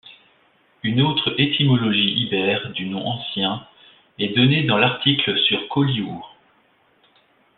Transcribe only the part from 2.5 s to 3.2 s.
du nom